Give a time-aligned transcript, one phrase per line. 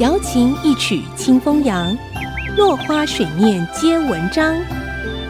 [0.00, 1.96] 瑶琴一曲清风扬，
[2.56, 4.60] 落花水面皆文章。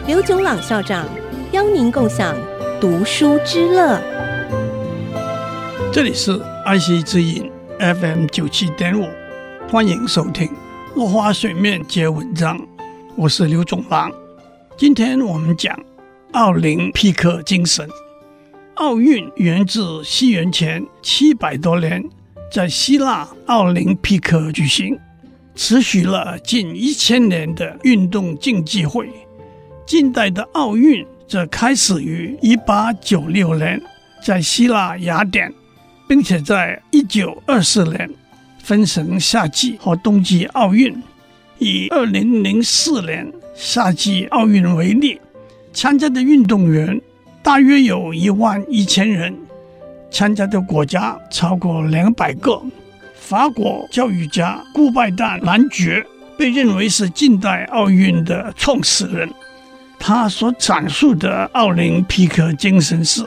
[0.07, 1.07] 刘炯朗校长
[1.53, 2.35] 邀您共享
[2.81, 4.01] 读书之乐。
[5.93, 9.07] 这里是爱惜之音 FM 九七点五，
[9.71, 10.47] 欢迎收听
[10.95, 12.59] 《落花水面皆文章》，
[13.17, 14.11] 我是刘炯朗。
[14.79, 15.79] 今天我们讲
[16.33, 17.87] 奥林匹克精神。
[18.77, 22.03] 奥运源自西元前七百多年，
[22.55, 24.97] 在希腊奥林匹克举行，
[25.57, 29.11] 持续了近一千年的运动竞技会。
[29.85, 33.83] 近代的奥运则开始于一八九六年，
[34.23, 35.53] 在希腊雅典，
[36.07, 38.09] 并且在一九二四年
[38.63, 40.97] 分成夏季和冬季奥运。
[41.59, 45.21] 以二零零四年夏季奥运为例，
[45.73, 47.01] 参加的运动员
[47.43, 49.37] 大约有一万一千人，
[50.15, 52.63] 参加的国家超过两百个。
[53.17, 56.07] 法国教育家顾拜旦·男爵
[56.39, 59.29] 被认为是近代奥运的创始人。
[59.99, 63.25] 他所阐述的奥林匹克精神是，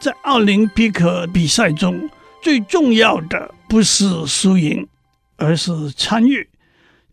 [0.00, 2.10] 在奥林匹克比赛中，
[2.42, 4.84] 最重要的不是输赢，
[5.36, 6.42] 而是参与；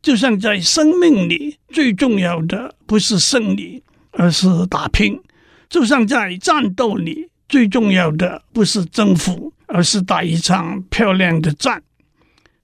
[0.02, 5.19] 就像在生命里，最重要的不是胜利，而是打拼；
[5.69, 11.83] 就像在战斗里，最重要的不是征服，而是打一场漂亮的战。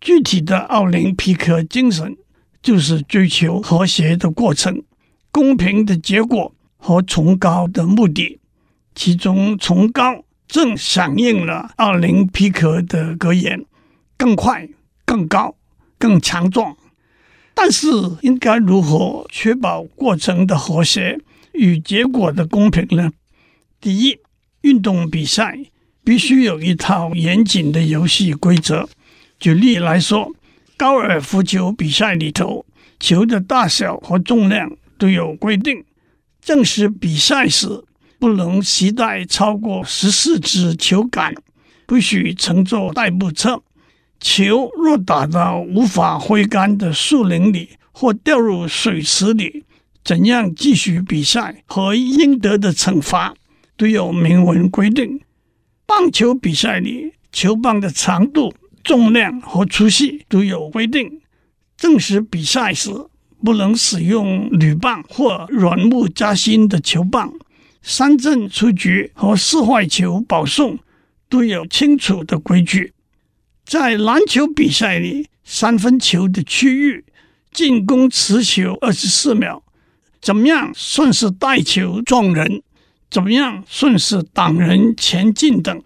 [0.02, 2.18] 具体的奥林匹克精神，
[2.62, 4.84] 就是追求和谐的过程。
[5.32, 8.40] 公平的结果和崇高的目的，
[8.96, 13.66] 其中崇高正响应了奥林匹克的格言：
[14.18, 14.68] 更快、
[15.06, 15.56] 更高、
[15.98, 16.76] 更强壮。
[17.54, 17.88] 但是，
[18.22, 21.20] 应该如何确保过程的和谐
[21.52, 23.12] 与结果的公平呢？
[23.82, 24.18] 第一，
[24.62, 25.58] 运动比赛
[26.04, 28.90] 必须有一套严谨的游戏规则。
[29.40, 30.34] 举例来说，
[30.76, 32.66] 高尔夫球比赛里头，
[33.00, 34.72] 球的大小和重量。
[35.00, 35.86] 都有规定，
[36.42, 37.86] 正式比赛时
[38.20, 41.34] 不能携带超过十四支球杆，
[41.86, 43.64] 不许乘坐代步车。
[44.20, 49.64] 球若打到无法挥杆的树林里或掉入水池里，
[50.04, 53.34] 怎样继续比赛和应得的惩罚
[53.80, 55.22] 都有明文规定。
[55.88, 58.54] 棒球比赛里，球棒的长度、
[58.84, 61.22] 重量和粗细都有规定。
[61.78, 62.92] 正式比赛时，
[63.42, 67.34] 不能使用铝棒或软木夹心的球棒，
[67.82, 70.78] 三振出局和四坏球保送
[71.30, 72.92] 都有清楚的规矩。
[73.66, 77.06] 在篮球比赛里，三分球的区域
[77.54, 79.64] 进攻持球二十四秒，
[80.22, 82.62] 怎么样算是带球撞人？
[83.10, 85.82] 怎么样顺势挡人前进等？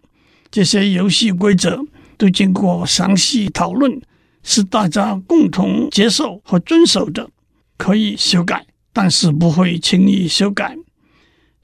[0.51, 1.83] 这些游戏规则
[2.17, 4.01] 都经过详细讨论，
[4.43, 7.29] 是大家共同接受和遵守的。
[7.75, 10.77] 可以修改，但是不会轻易修改。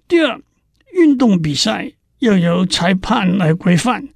[0.07, 0.41] 第二，
[0.93, 4.09] 运动比赛要由裁判来规范，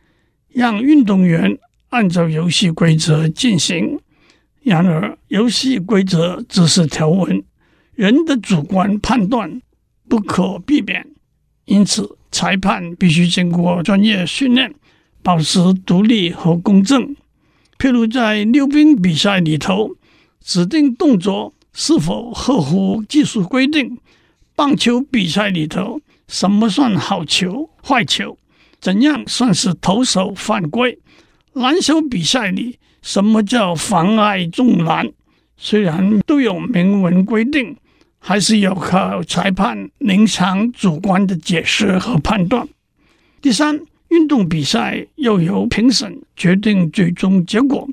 [0.50, 1.58] 让运动员
[1.90, 4.00] 按照游戏规则进行。
[4.64, 7.44] 然而，游戏规则只是条文，
[7.94, 9.62] 人的主观判断
[10.10, 11.06] 不可避免，
[11.66, 14.74] 因此裁判必须经过专业训练，
[15.22, 17.16] 保持独立和公正。
[17.78, 19.96] 譬如在溜冰比赛里头，
[20.44, 21.54] 指定动作。
[21.76, 23.98] 是否合乎技术规定？
[24.56, 28.38] 棒球比赛里头，什么算好球、坏球？
[28.80, 31.00] 怎样算是投手犯规？
[31.54, 35.12] 篮球比赛里，什么叫妨碍中篮？
[35.58, 37.76] 虽然都有明文规定，
[38.26, 42.66] 还是要靠裁判临场主观的解释和判断。
[43.42, 47.86] 第三，运动比赛要由评审决定最终结果，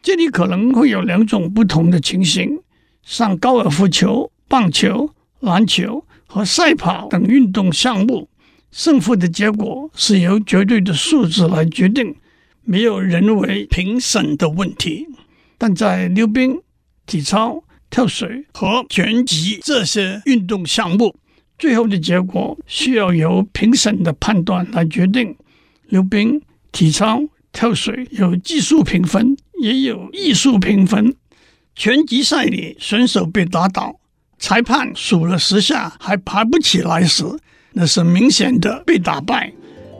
[0.00, 2.60] 这里可能会有两种不同的情形。
[3.02, 5.10] 像高尔夫球、棒球、
[5.40, 8.28] 篮球和赛跑等运动项目，
[8.70, 12.14] 胜负的结果是由绝对的数字来决定，
[12.62, 15.08] 没有人为评审的问题。
[15.58, 16.60] 但在溜冰、
[17.04, 21.14] 体操、跳水和拳击这些运动项目，
[21.58, 25.36] 最后的结果需要由评审的判断来决定。
[25.88, 26.40] 溜冰、
[26.72, 27.20] 体操、
[27.52, 31.14] 跳水有技术评分，也有艺术评分。
[31.76, 34.00] 拳击赛里，选手被打倒，
[34.38, 37.24] 裁判数了十下还爬不起来时，
[37.74, 39.52] 那是明显的被打败；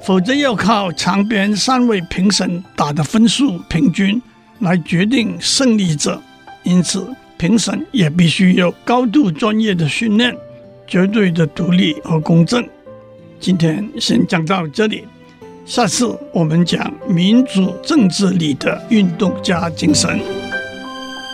[0.02, 4.20] 否则要靠场边三位评审打的分数平均
[4.60, 6.22] 来决定胜利者。
[6.62, 10.32] 因此，评审也必须有高度专业的训练，
[10.86, 12.64] 绝对的独立和公正。
[13.40, 15.04] 今天先讲到这里，
[15.66, 20.20] 下次我们讲民主政治里的运动家精神。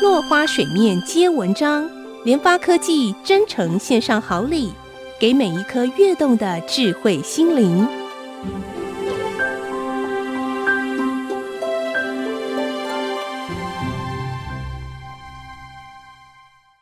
[0.00, 1.86] 落花水面皆文章，
[2.24, 4.72] 联发科技真诚献上好礼，
[5.20, 7.86] 给每一颗跃动的智慧心灵。